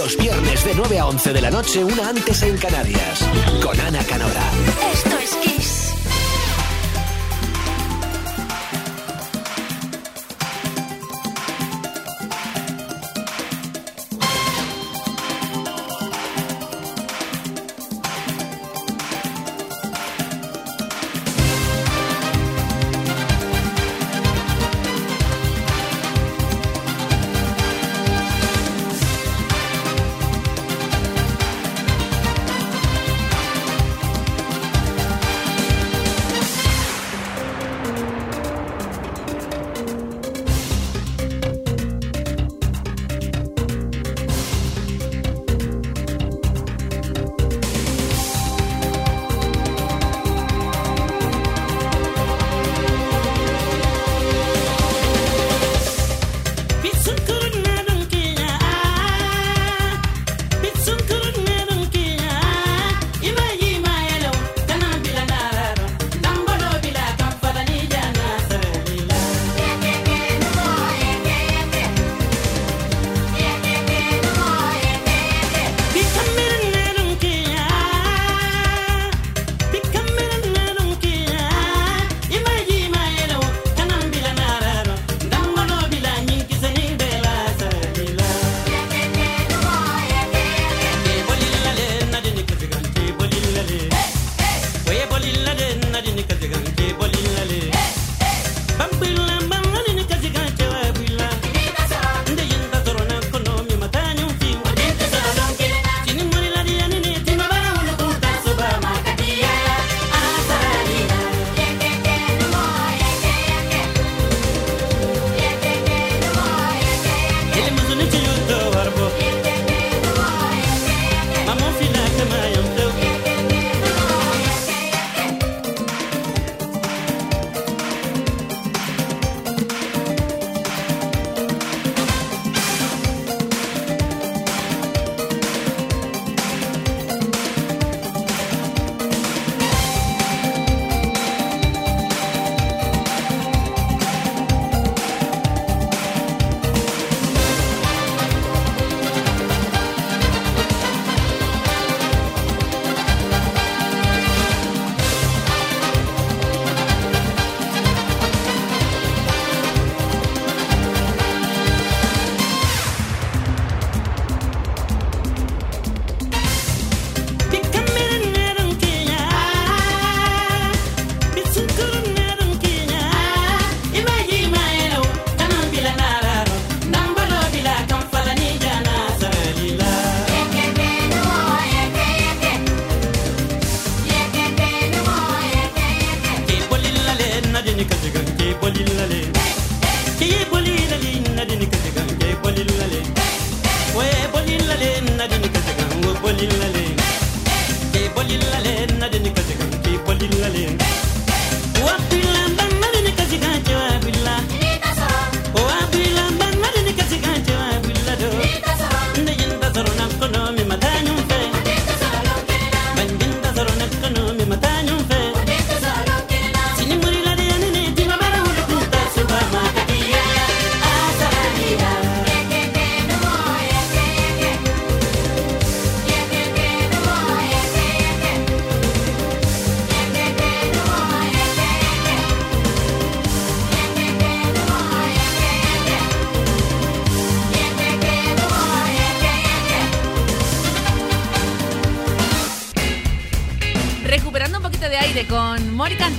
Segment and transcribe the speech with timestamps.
[0.00, 3.28] Los viernes de 9 a 11 de la noche, una antes en Canarias.
[3.62, 5.09] Con Ana Canora.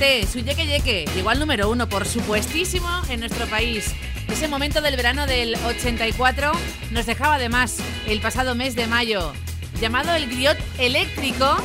[0.02, 3.94] Su Yeque Yeque llegó al número uno, por supuestísimo, en nuestro país.
[4.28, 6.52] Ese momento del verano del 84
[6.90, 7.78] nos dejaba además
[8.08, 9.32] el pasado mes de mayo,
[9.80, 11.56] llamado el griot eléctrico,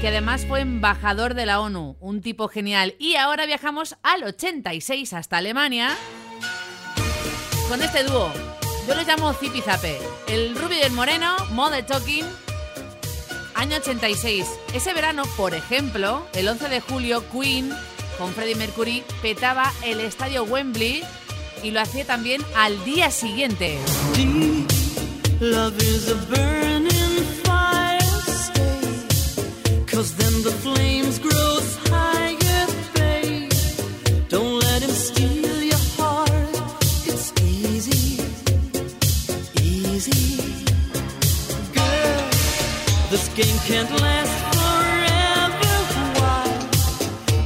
[0.00, 2.94] que además fue embajador de la ONU, un tipo genial.
[2.98, 5.90] Y ahora viajamos al 86 hasta Alemania
[7.68, 8.32] con este dúo.
[8.88, 9.98] Yo lo llamo Zipizape,
[10.28, 12.24] el rubio y el moreno, Mode Talking,
[13.64, 14.46] año 86.
[14.74, 17.72] Ese verano, por ejemplo, el 11 de julio, Queen
[18.18, 21.02] con Freddie Mercury petaba el estadio Wembley
[21.62, 23.78] y lo hacía también al día siguiente.
[43.66, 45.74] Can't last forever.
[46.20, 46.44] Why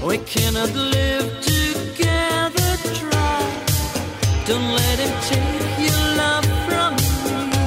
[0.09, 2.70] we cannot live together?
[3.00, 3.41] Try.
[4.49, 7.67] Don't let him take your love from me.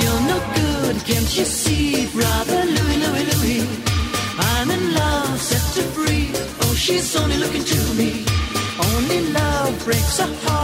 [0.00, 3.62] You're no good, can't you see, brother Louis, Louis, Louis?
[4.38, 6.30] I'm in love, set to free.
[6.62, 8.24] Oh, she's only looking to me.
[8.94, 10.59] Only love breaks a heart,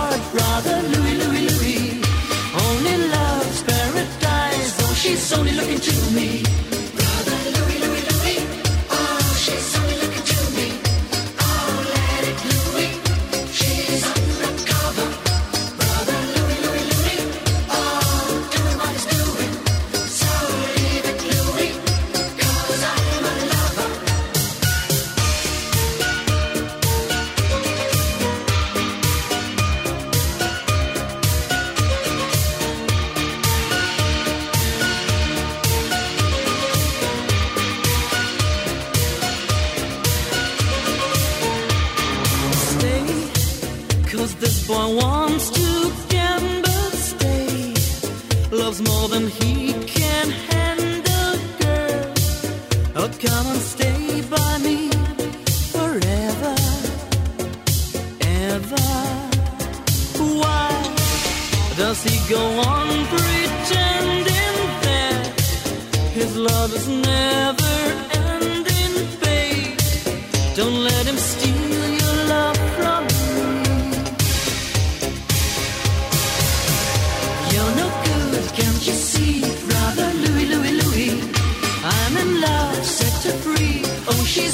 [48.67, 52.15] Loves more than he can handle, girl.
[52.97, 54.91] Oh, come and stay by me
[55.75, 56.57] forever,
[58.51, 58.87] ever.
[60.41, 60.71] Why
[61.77, 65.41] does he go on pretending that
[66.13, 67.66] his love is never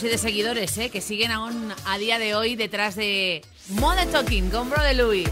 [0.00, 0.88] Y de seguidores, ¿eh?
[0.88, 5.28] Que siguen aún a día de hoy detrás de Moda Talking con Brother Louis.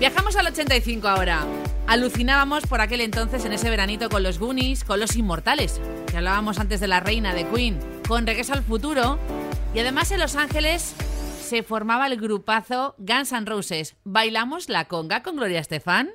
[0.00, 1.46] Viajamos al 85 ahora.
[1.86, 5.80] Alucinábamos por aquel entonces en ese veranito con los Goonies, con los Inmortales,
[6.10, 7.78] que hablábamos antes de la reina de Queen,
[8.08, 9.20] con Regreso al Futuro.
[9.72, 10.92] Y además en Los Ángeles
[11.40, 13.94] se formaba el grupazo Guns N' Roses.
[14.02, 16.10] ¿Bailamos la conga con Gloria Estefan?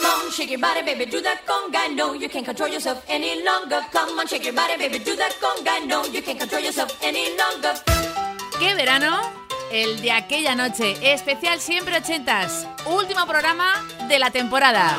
[0.00, 1.94] Come on, shake your body, baby, do that conga.
[1.94, 3.80] No, you can't control yourself any longer.
[3.92, 5.86] Come on, shake your body, baby, do that conga.
[5.86, 7.74] No, you can't control yourself any longer.
[8.58, 9.32] ¡Qué verano!
[9.70, 14.96] El de aquella noche, especial siempre ochentas, último programa de la temporada.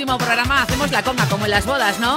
[0.00, 2.14] último programa hacemos la coma, como en las bodas, ¿no?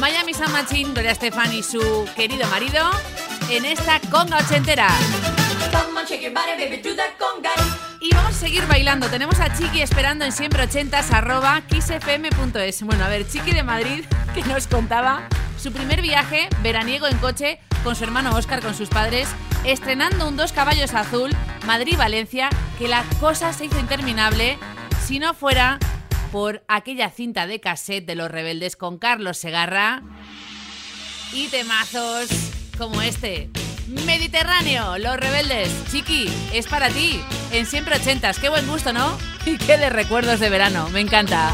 [0.00, 2.90] Miami San Machín, Gloria Estefan y su querido marido
[3.50, 4.88] en esta conga ochentera.
[8.00, 9.06] Y vamos a seguir bailando.
[9.06, 12.82] Tenemos a Chiqui esperando en siempre ochentas arroba kissfm.es.
[12.82, 17.60] Bueno, a ver, Chiqui de Madrid que nos contaba su primer viaje veraniego en coche
[17.84, 19.28] con su hermano Oscar, con sus padres,
[19.62, 21.30] estrenando un dos caballos azul
[21.64, 24.58] Madrid-Valencia, que la cosa se hizo interminable
[25.06, 25.78] si no fuera
[26.34, 30.02] por aquella cinta de cassette de Los Rebeldes con Carlos Segarra
[31.32, 32.26] y temazos
[32.76, 33.50] como este.
[34.04, 37.20] Mediterráneo, Los Rebeldes, Chiqui, es para ti,
[37.52, 39.16] en siempre ochentas, qué buen gusto, ¿no?
[39.46, 41.52] Y qué de recuerdos de verano, me encanta.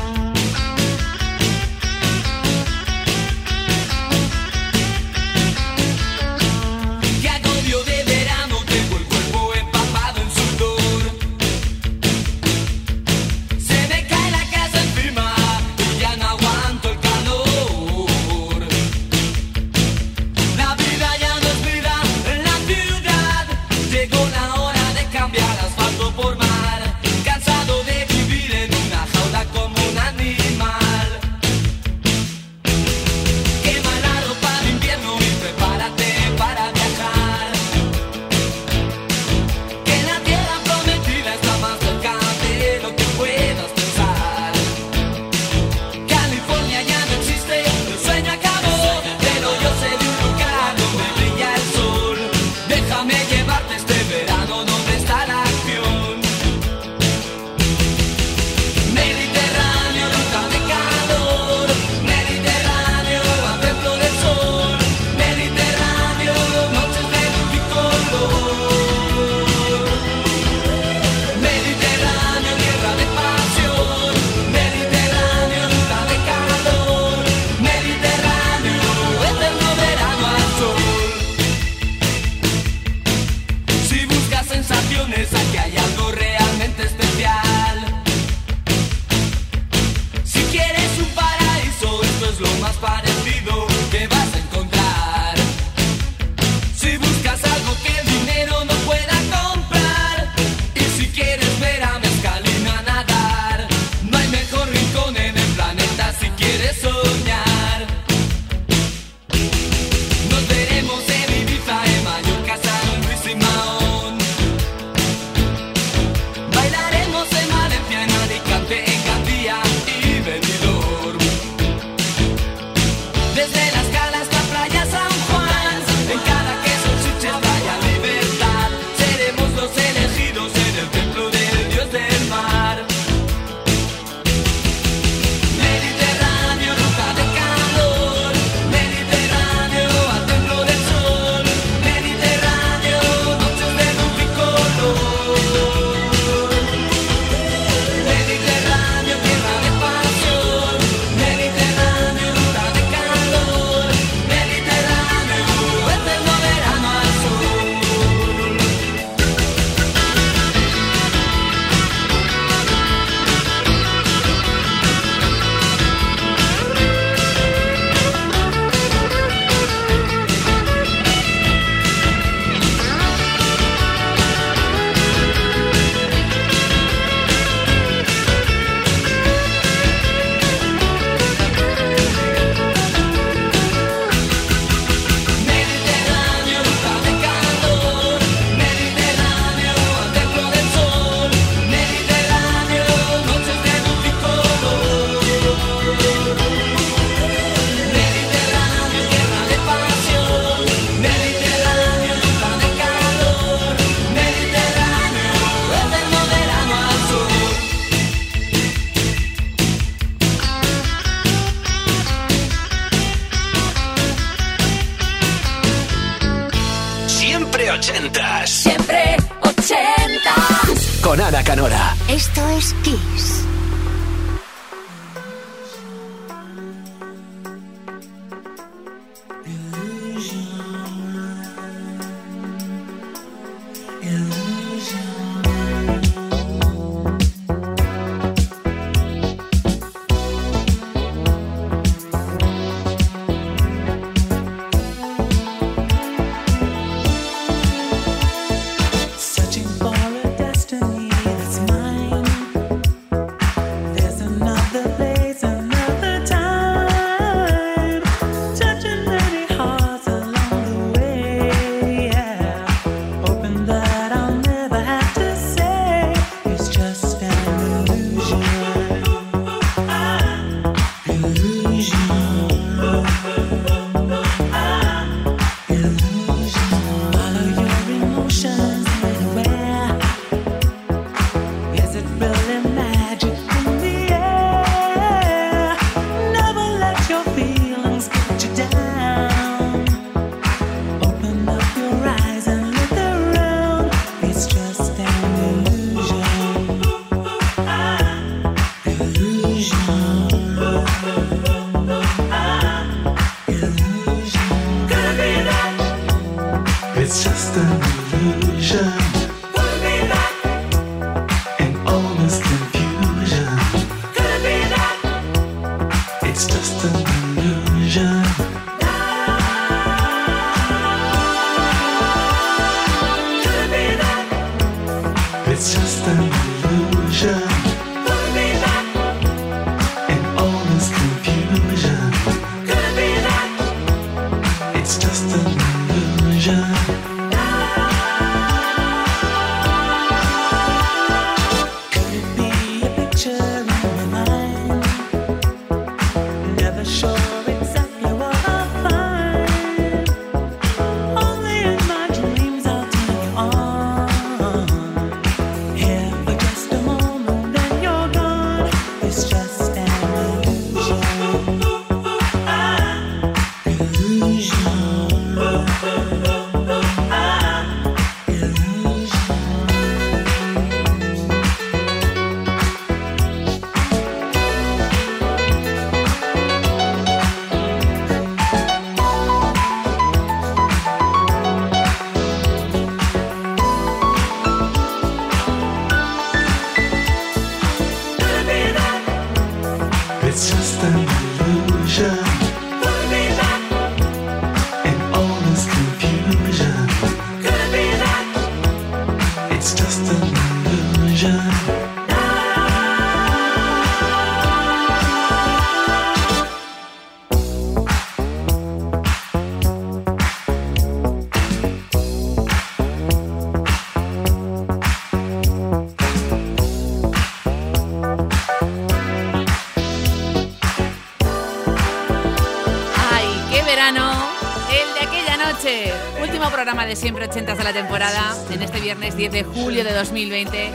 [426.61, 430.71] Programa de siempre 80 de la temporada, en este viernes 10 de julio de 2020.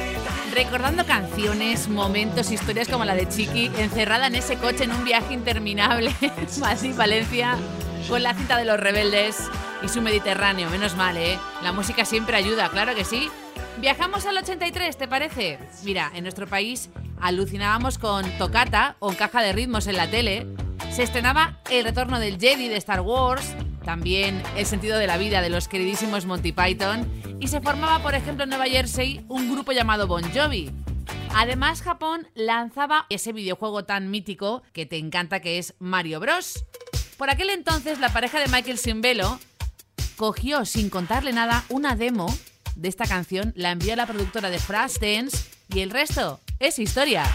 [0.52, 5.36] Recordando canciones, momentos, historias como la de Chiqui, encerrada en ese coche en un viaje
[5.36, 6.12] interminable,
[6.60, 7.56] Madrid-Valencia,
[8.10, 9.38] con la cinta de los rebeldes
[9.84, 10.72] y su Mediterráneo.
[10.72, 11.38] Menos mal, ¿eh?
[11.62, 13.30] La música siempre ayuda, claro que sí.
[13.78, 15.60] Viajamos al 83, ¿te parece?
[15.84, 16.90] Mira, en nuestro país
[17.22, 20.48] alucinábamos con Tocata o Caja de Ritmos en la tele.
[20.90, 25.42] Se estrenaba El retorno del Jedi de Star Wars, también El sentido de la vida
[25.42, 29.72] de los queridísimos Monty Python y se formaba, por ejemplo, en Nueva Jersey un grupo
[29.72, 30.72] llamado Bon Jovi.
[31.34, 36.66] Además, Japón lanzaba ese videojuego tan mítico que te encanta que es Mario Bros.
[37.18, 39.40] Por aquel entonces, la pareja de Michael Simbelo
[40.16, 42.28] cogió sin contarle nada una demo
[42.76, 46.80] de esta canción, la envió a la productora de Flash Dance y el resto es
[46.80, 47.26] historia.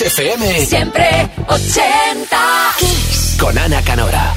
[0.00, 2.38] Kiss Siempre 80.
[3.38, 4.34] Con Ana Canora.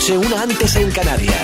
[0.00, 1.39] noche, una antes en Canarias.